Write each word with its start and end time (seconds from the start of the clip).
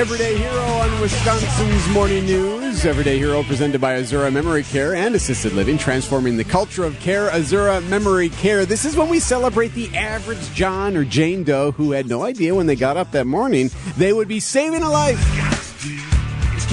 Everyday 0.00 0.38
Hero 0.38 0.62
on 0.62 1.00
Wisconsin's 1.02 1.88
Morning 1.90 2.24
News. 2.24 2.86
Everyday 2.86 3.18
Hero 3.18 3.42
presented 3.42 3.82
by 3.82 4.00
Azura 4.00 4.32
Memory 4.32 4.62
Care 4.62 4.94
and 4.94 5.14
Assisted 5.14 5.52
Living, 5.52 5.76
transforming 5.76 6.38
the 6.38 6.42
culture 6.42 6.84
of 6.84 6.98
care. 7.00 7.28
Azura 7.28 7.86
Memory 7.86 8.30
Care. 8.30 8.64
This 8.64 8.86
is 8.86 8.96
when 8.96 9.10
we 9.10 9.20
celebrate 9.20 9.74
the 9.74 9.94
average 9.94 10.40
John 10.54 10.96
or 10.96 11.04
Jane 11.04 11.44
Doe 11.44 11.72
who 11.72 11.92
had 11.92 12.08
no 12.08 12.22
idea 12.22 12.54
when 12.54 12.64
they 12.64 12.76
got 12.76 12.96
up 12.96 13.10
that 13.10 13.26
morning 13.26 13.70
they 13.98 14.14
would 14.14 14.26
be 14.26 14.40
saving 14.40 14.82
a 14.82 14.88
life. 14.88 15.20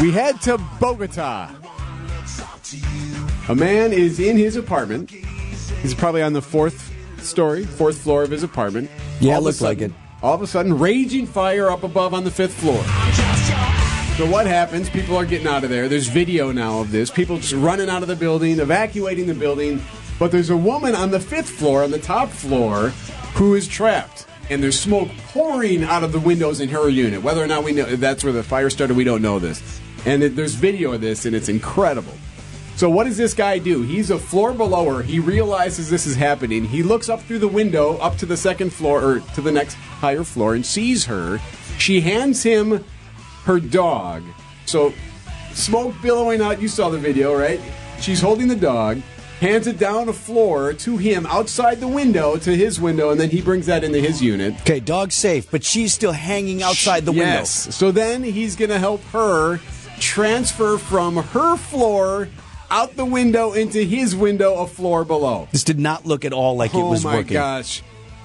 We 0.00 0.12
head 0.12 0.40
to 0.42 0.58
Bogota. 0.78 1.50
A 3.48 3.56
man 3.56 3.92
is 3.92 4.20
in 4.20 4.36
his 4.36 4.54
apartment. 4.54 5.10
He's 5.10 5.94
probably 5.94 6.22
on 6.22 6.32
the 6.32 6.42
fourth 6.42 6.94
story, 7.20 7.64
fourth 7.64 7.98
floor 7.98 8.22
of 8.22 8.30
his 8.30 8.44
apartment. 8.44 8.88
Yeah, 9.18 9.32
All 9.32 9.38
of 9.38 9.42
a 9.42 9.46
looked 9.46 9.62
like 9.62 9.80
it. 9.80 9.90
All 10.22 10.34
of 10.34 10.40
a 10.40 10.46
sudden, 10.46 10.78
raging 10.78 11.26
fire 11.26 11.70
up 11.70 11.82
above 11.82 12.14
on 12.14 12.24
the 12.24 12.30
fifth 12.30 12.54
floor. 12.54 12.82
So 14.16 14.24
what 14.30 14.46
happens? 14.46 14.88
People 14.88 15.14
are 15.16 15.26
getting 15.26 15.46
out 15.46 15.62
of 15.62 15.68
there. 15.68 15.88
There's 15.88 16.08
video 16.08 16.52
now 16.52 16.80
of 16.80 16.90
this. 16.90 17.10
People 17.10 17.36
just 17.36 17.52
running 17.52 17.90
out 17.90 18.00
of 18.00 18.08
the 18.08 18.16
building, 18.16 18.58
evacuating 18.58 19.26
the 19.26 19.34
building. 19.34 19.82
But 20.18 20.32
there's 20.32 20.48
a 20.48 20.56
woman 20.56 20.94
on 20.94 21.10
the 21.10 21.20
fifth 21.20 21.50
floor, 21.50 21.82
on 21.82 21.90
the 21.90 21.98
top 21.98 22.30
floor, 22.30 22.88
who 23.34 23.54
is 23.54 23.68
trapped. 23.68 24.26
And 24.48 24.62
there's 24.62 24.80
smoke 24.80 25.10
pouring 25.28 25.84
out 25.84 26.02
of 26.02 26.12
the 26.12 26.20
windows 26.20 26.60
in 26.60 26.70
her 26.70 26.88
unit. 26.88 27.22
Whether 27.22 27.44
or 27.44 27.46
not 27.46 27.62
we 27.62 27.72
know 27.72 27.84
that's 27.84 28.24
where 28.24 28.32
the 28.32 28.42
fire 28.42 28.70
started, 28.70 28.96
we 28.96 29.04
don't 29.04 29.20
know 29.20 29.38
this. 29.38 29.80
And 30.06 30.22
it, 30.22 30.34
there's 30.34 30.54
video 30.54 30.92
of 30.92 31.02
this, 31.02 31.26
and 31.26 31.36
it's 31.36 31.50
incredible. 31.50 32.14
So 32.76 32.90
what 32.90 33.04
does 33.04 33.16
this 33.16 33.32
guy 33.32 33.58
do? 33.58 33.80
He's 33.80 34.10
a 34.10 34.18
floor 34.18 34.52
below 34.52 34.96
her. 34.96 35.02
He 35.02 35.18
realizes 35.18 35.88
this 35.88 36.06
is 36.06 36.14
happening. 36.14 36.62
He 36.62 36.82
looks 36.82 37.08
up 37.08 37.22
through 37.22 37.38
the 37.38 37.48
window 37.48 37.96
up 37.98 38.18
to 38.18 38.26
the 38.26 38.36
second 38.36 38.70
floor 38.70 39.02
or 39.02 39.20
to 39.20 39.40
the 39.40 39.50
next 39.50 39.74
higher 39.74 40.24
floor 40.24 40.54
and 40.54 40.64
sees 40.64 41.06
her. 41.06 41.38
She 41.78 42.02
hands 42.02 42.42
him 42.42 42.84
her 43.44 43.60
dog. 43.60 44.24
So 44.66 44.92
smoke 45.54 45.94
billowing 46.02 46.42
out. 46.42 46.60
You 46.60 46.68
saw 46.68 46.90
the 46.90 46.98
video, 46.98 47.34
right? 47.34 47.60
She's 47.98 48.20
holding 48.20 48.46
the 48.48 48.56
dog, 48.56 49.00
hands 49.40 49.66
it 49.66 49.78
down 49.78 50.10
a 50.10 50.12
floor 50.12 50.74
to 50.74 50.98
him 50.98 51.24
outside 51.26 51.80
the 51.80 51.88
window 51.88 52.36
to 52.36 52.54
his 52.54 52.78
window, 52.78 53.08
and 53.08 53.18
then 53.18 53.30
he 53.30 53.40
brings 53.40 53.64
that 53.66 53.84
into 53.84 54.00
his 54.00 54.20
unit. 54.20 54.52
Okay, 54.60 54.80
dog's 54.80 55.14
safe, 55.14 55.50
but 55.50 55.64
she's 55.64 55.94
still 55.94 56.12
hanging 56.12 56.62
outside 56.62 57.06
the 57.06 57.12
window. 57.12 57.24
yes. 57.24 57.74
So 57.74 57.90
then 57.90 58.22
he's 58.22 58.54
going 58.54 58.68
to 58.68 58.78
help 58.78 59.02
her 59.12 59.60
transfer 59.98 60.76
from 60.76 61.16
her 61.16 61.56
floor 61.56 62.28
out 62.70 62.96
the 62.96 63.04
window 63.04 63.52
into 63.52 63.82
his 63.82 64.14
window 64.16 64.54
a 64.56 64.66
floor 64.66 65.04
below. 65.04 65.48
This 65.52 65.64
did 65.64 65.78
not 65.78 66.06
look 66.06 66.24
at 66.24 66.32
all 66.32 66.56
like 66.56 66.74
it 66.74 66.78
oh 66.78 66.90
was 66.90 67.04
working. 67.04 67.36
oh 67.36 67.40
my 67.40 67.58
gosh. 67.60 67.82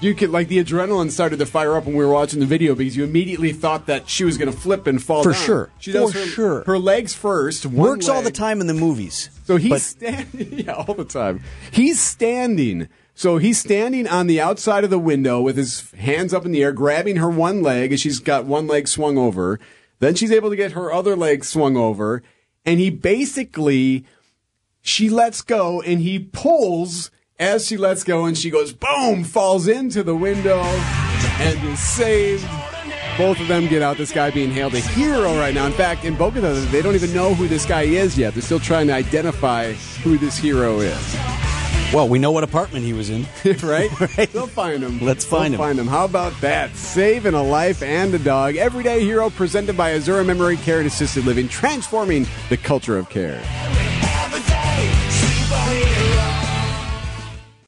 You 0.00 0.14
could 0.14 0.30
like 0.30 0.48
the 0.48 0.62
adrenaline 0.62 1.10
started 1.10 1.38
to 1.38 1.46
fire 1.46 1.76
up 1.76 1.86
when 1.86 1.94
we 1.96 2.04
were 2.04 2.10
watching 2.12 2.40
the 2.40 2.46
video 2.46 2.74
because 2.74 2.94
you 2.96 3.04
immediately 3.04 3.52
thought 3.52 3.86
that 3.86 4.08
she 4.08 4.24
was 4.24 4.36
going 4.36 4.50
to 4.52 4.56
flip 4.56 4.86
and 4.86 5.02
fall 5.02 5.22
For 5.22 5.32
down. 5.32 5.40
sure. 5.42 5.70
She 5.78 5.92
does 5.92 6.12
For 6.12 6.18
her, 6.18 6.26
sure. 6.26 6.64
her 6.66 6.78
legs 6.78 7.14
first. 7.14 7.64
Works 7.64 8.08
all 8.08 8.20
the 8.20 8.30
time 8.32 8.60
in 8.60 8.66
the 8.66 8.74
movies. 8.74 9.30
So 9.44 9.56
he's 9.56 9.70
But- 9.70 9.80
standing, 9.80 10.58
yeah, 10.66 10.72
all 10.74 10.94
the 10.94 11.04
time. 11.04 11.42
He's 11.72 12.00
standing. 12.00 12.88
So 13.14 13.38
he's 13.38 13.58
standing 13.58 14.06
on 14.08 14.26
the 14.26 14.40
outside 14.40 14.82
of 14.84 14.90
the 14.90 14.98
window 14.98 15.40
with 15.40 15.56
his 15.56 15.90
hands 15.92 16.34
up 16.34 16.44
in 16.44 16.50
the 16.52 16.62
air, 16.64 16.72
grabbing 16.72 17.16
her 17.16 17.30
one 17.30 17.62
leg 17.62 17.92
as 17.92 18.00
she's 18.00 18.18
got 18.18 18.44
one 18.44 18.66
leg 18.66 18.88
swung 18.88 19.16
over. 19.16 19.58
Then 20.00 20.16
she's 20.16 20.32
able 20.32 20.50
to 20.50 20.56
get 20.56 20.72
her 20.72 20.92
other 20.92 21.14
leg 21.16 21.44
swung 21.44 21.76
over. 21.76 22.22
And 22.66 22.80
he 22.80 22.90
basically, 22.90 24.04
she 24.84 25.08
lets 25.08 25.40
go 25.40 25.80
and 25.80 25.98
he 26.02 26.18
pulls 26.18 27.10
as 27.38 27.66
she 27.66 27.78
lets 27.78 28.04
go 28.04 28.26
and 28.26 28.36
she 28.36 28.50
goes 28.50 28.72
boom, 28.72 29.24
falls 29.24 29.66
into 29.66 30.02
the 30.02 30.14
window 30.14 30.60
and 30.60 31.68
is 31.68 31.80
saved. 31.80 32.46
Both 33.16 33.40
of 33.40 33.48
them 33.48 33.66
get 33.66 33.80
out. 33.80 33.96
This 33.96 34.12
guy 34.12 34.30
being 34.30 34.50
hailed 34.50 34.74
a 34.74 34.80
hero 34.80 35.38
right 35.38 35.54
now. 35.54 35.66
In 35.66 35.72
fact, 35.72 36.04
in 36.04 36.16
Bogota, 36.16 36.52
they 36.70 36.82
don't 36.82 36.94
even 36.94 37.14
know 37.14 37.32
who 37.32 37.48
this 37.48 37.64
guy 37.64 37.82
is 37.82 38.18
yet. 38.18 38.34
They're 38.34 38.42
still 38.42 38.60
trying 38.60 38.88
to 38.88 38.92
identify 38.92 39.72
who 40.02 40.18
this 40.18 40.36
hero 40.36 40.80
is. 40.80 41.16
Well, 41.94 42.08
we 42.08 42.18
know 42.18 42.32
what 42.32 42.44
apartment 42.44 42.84
he 42.84 42.92
was 42.92 43.08
in. 43.08 43.22
right? 43.62 43.90
They'll 44.32 44.46
find 44.46 44.82
him. 44.82 45.00
Let's 45.00 45.24
find 45.24 45.54
They'll 45.54 45.62
him. 45.62 45.66
Find 45.66 45.78
him. 45.78 45.86
How 45.86 46.04
about 46.04 46.38
that? 46.42 46.76
Saving 46.76 47.32
a 47.32 47.42
life 47.42 47.82
and 47.82 48.12
a 48.12 48.18
dog. 48.18 48.56
Everyday 48.56 49.00
hero 49.00 49.30
presented 49.30 49.78
by 49.78 49.92
Azura 49.92 50.26
Memory 50.26 50.58
Care 50.58 50.78
and 50.78 50.86
Assisted 50.86 51.24
Living, 51.24 51.48
transforming 51.48 52.26
the 52.50 52.58
culture 52.58 52.98
of 52.98 53.08
care. 53.08 53.40